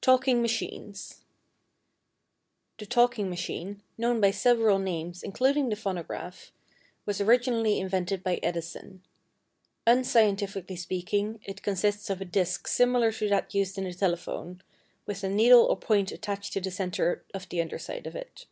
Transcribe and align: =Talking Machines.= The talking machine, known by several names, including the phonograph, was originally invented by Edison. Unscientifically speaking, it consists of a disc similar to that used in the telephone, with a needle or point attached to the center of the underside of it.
=Talking 0.00 0.42
Machines.= 0.42 1.20
The 2.78 2.86
talking 2.86 3.30
machine, 3.30 3.84
known 3.96 4.20
by 4.20 4.32
several 4.32 4.80
names, 4.80 5.22
including 5.22 5.68
the 5.68 5.76
phonograph, 5.76 6.50
was 7.06 7.20
originally 7.20 7.78
invented 7.78 8.24
by 8.24 8.40
Edison. 8.42 9.04
Unscientifically 9.86 10.74
speaking, 10.74 11.38
it 11.44 11.62
consists 11.62 12.10
of 12.10 12.20
a 12.20 12.24
disc 12.24 12.66
similar 12.66 13.12
to 13.12 13.28
that 13.28 13.54
used 13.54 13.78
in 13.78 13.84
the 13.84 13.94
telephone, 13.94 14.60
with 15.06 15.22
a 15.22 15.28
needle 15.28 15.66
or 15.66 15.76
point 15.76 16.10
attached 16.10 16.52
to 16.54 16.60
the 16.60 16.72
center 16.72 17.24
of 17.32 17.48
the 17.48 17.60
underside 17.60 18.08
of 18.08 18.16
it. 18.16 18.46